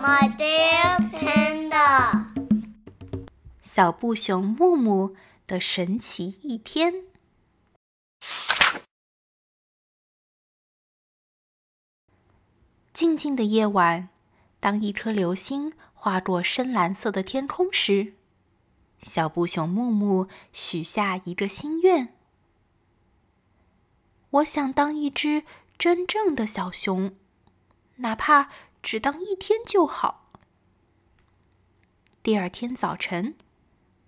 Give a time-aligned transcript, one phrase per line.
[0.00, 2.26] My dear panda，
[3.60, 7.02] 小布熊木木的神奇一天。
[12.92, 14.10] 静静的夜晚，
[14.60, 18.14] 当一颗流星划过深蓝色的天空时，
[19.02, 22.14] 小布熊木木许下一个心愿：
[24.30, 25.42] 我想当一只
[25.76, 27.16] 真正的小熊，
[27.96, 28.48] 哪怕
[28.82, 30.30] 只当一天就好。
[32.22, 33.36] 第二天早晨，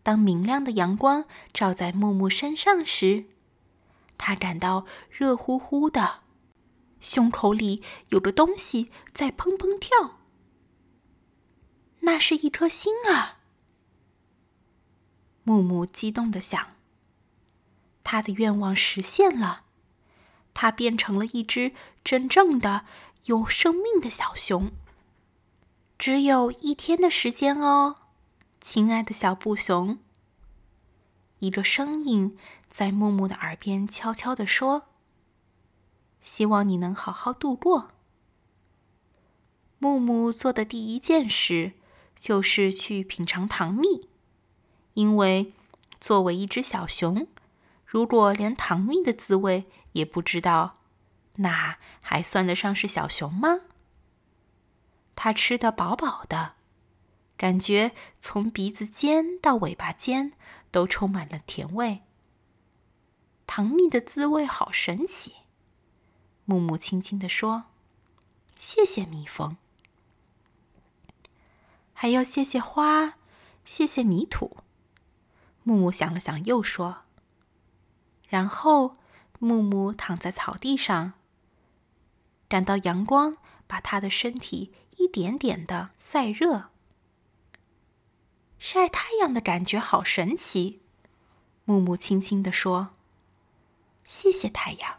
[0.03, 3.27] 当明亮的阳光照在木木身上时，
[4.19, 6.21] 他感到热乎乎的，
[7.01, 10.19] 胸口里有个东西在砰砰跳。
[12.01, 13.41] 那是一颗心啊！
[15.45, 16.77] 木木激动的想。
[18.03, 19.65] 他的愿望实现了，
[20.53, 22.85] 他变成了一只真正的
[23.27, 24.71] 有生命的小熊。
[25.99, 27.97] 只有一天的时间哦，
[28.61, 29.99] 亲爱的小布熊。
[31.41, 32.37] 一个声音
[32.69, 34.85] 在木木的耳边悄悄地说
[36.21, 37.93] ：“希望你能好好度过。”
[39.79, 41.73] 木木做的第一件事
[42.15, 44.09] 就是去品尝糖蜜，
[44.93, 45.55] 因为
[45.99, 47.27] 作为一只小熊，
[47.87, 50.80] 如果连糖蜜的滋味也不知道，
[51.41, 53.61] 那还算得上是小熊吗？
[55.15, 56.55] 它吃得饱饱的，
[57.37, 60.33] 感觉从鼻子尖到尾巴尖
[60.71, 62.03] 都充满了甜味。
[63.47, 65.35] 糖蜜的滋味好神奇，
[66.45, 67.65] 木木轻轻地说
[68.57, 69.57] ：“谢谢蜜蜂，
[71.93, 73.15] 还要谢谢花，
[73.65, 74.59] 谢谢泥土。”
[75.65, 77.03] 木木想了想，又说
[78.29, 78.97] ：“然后，
[79.39, 81.15] 木木躺在草地上，
[82.51, 86.69] 感到阳光把他的身体。”一点点的晒热，
[88.59, 90.83] 晒太阳的感觉好神奇。
[91.65, 92.91] 木木轻轻地说
[94.05, 94.97] ：“谢谢太阳，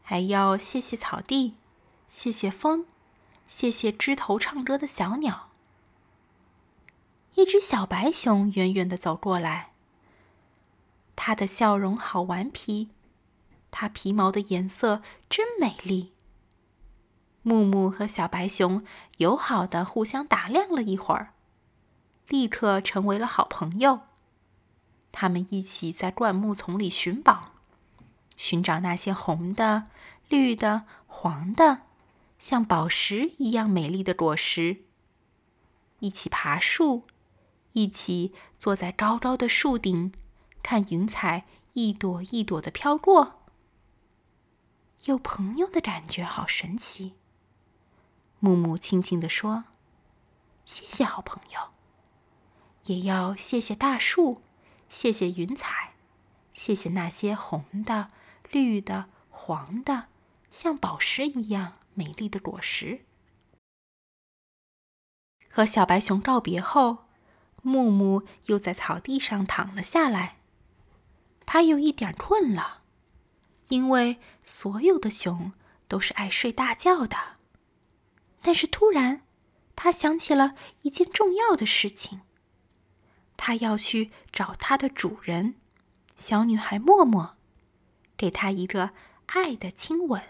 [0.00, 1.54] 还要谢谢草地，
[2.08, 2.86] 谢谢风，
[3.48, 5.50] 谢谢枝头唱歌的小鸟。”
[7.34, 9.72] 一只小白熊远远的走过来，
[11.16, 12.90] 它的笑容好顽皮，
[13.72, 16.13] 它皮毛的颜色真美丽。
[17.46, 18.82] 木木和小白熊
[19.18, 21.34] 友好的互相打量了一会儿，
[22.26, 24.00] 立刻成为了好朋友。
[25.12, 27.52] 他们一起在灌木丛里寻宝，
[28.34, 29.88] 寻找那些红的、
[30.30, 31.82] 绿的、黄的，
[32.38, 34.78] 像宝石一样美丽的果实。
[35.98, 37.04] 一起爬树，
[37.74, 40.14] 一起坐在高高的树顶，
[40.62, 41.44] 看云彩
[41.74, 43.42] 一朵一朵的飘过。
[45.04, 47.12] 有朋友的感觉好神奇。
[48.44, 49.64] 木木轻轻地说
[50.66, 51.70] ：“谢谢好朋友，
[52.84, 54.42] 也要谢谢大树，
[54.90, 55.94] 谢谢云彩，
[56.52, 58.10] 谢谢那些红的、
[58.50, 60.08] 绿的、黄的，
[60.52, 63.06] 像宝石一样美丽的果实。”
[65.48, 67.06] 和小白熊告别后，
[67.62, 70.36] 木木又在草地上躺了下来。
[71.46, 72.82] 他有一点困了，
[73.68, 75.54] 因为所有的熊
[75.88, 77.16] 都是爱睡大觉的。
[78.46, 79.22] 但是突然，
[79.74, 82.20] 他想起了一件重要的事情。
[83.38, 85.54] 他要去找他的主人，
[86.14, 87.36] 小女孩默默，
[88.18, 88.90] 给她一个
[89.28, 90.22] 爱的亲吻。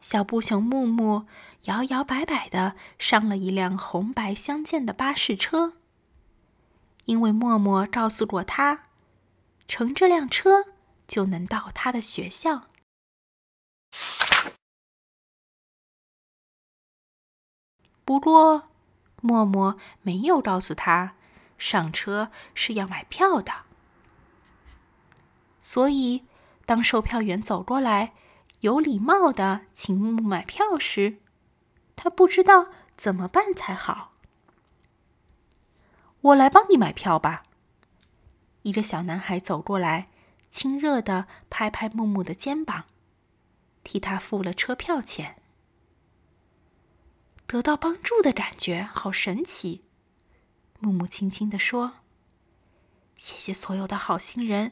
[0.00, 1.26] 小布熊木木
[1.64, 5.74] 摇摇摆摆的上了一辆红白相间的巴士车，
[7.06, 8.84] 因为默默告诉过他，
[9.66, 10.66] 乘这辆车
[11.08, 12.69] 就能到他的学校。
[18.04, 18.68] 不过，
[19.20, 21.14] 默默没有告诉他，
[21.58, 23.52] 上车是要买票的。
[25.60, 26.24] 所以，
[26.66, 28.12] 当售票员走过来，
[28.60, 31.18] 有礼貌的请木木买票时，
[31.96, 34.12] 他不知道怎么办才好。
[36.22, 37.44] 我来帮你买票吧。
[38.62, 40.08] 一个小男孩走过来，
[40.50, 42.84] 亲热的拍拍木木的肩膀，
[43.84, 45.39] 替他付了车票钱。
[47.50, 49.82] 得到帮助的感觉好神奇，
[50.78, 51.94] 木木轻轻地说
[53.18, 54.70] ：“谢谢所有的好心人，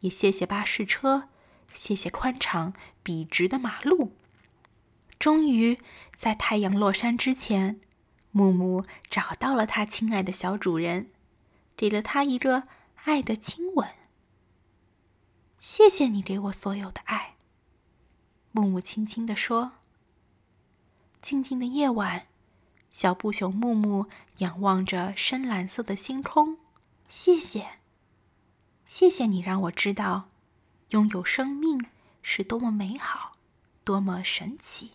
[0.00, 1.30] 也谢谢巴士车，
[1.72, 4.12] 谢谢宽敞笔直的马路。”
[5.18, 5.78] 终于
[6.14, 7.80] 在太阳落山之前，
[8.30, 11.10] 木木找到了他亲爱的小主人，
[11.74, 12.64] 给了他一个
[13.04, 13.88] 爱的亲吻。
[15.58, 17.36] 谢谢你给我所有的爱，
[18.50, 19.81] 木木轻轻地说。
[21.22, 22.26] 静静的夜晚，
[22.90, 24.06] 小布熊木木
[24.38, 26.58] 仰望着深蓝色的星空，
[27.08, 27.78] 谢谢，
[28.84, 30.30] 谢谢你让我知道，
[30.88, 31.80] 拥有生命
[32.22, 33.36] 是多么美好，
[33.84, 34.90] 多么神奇。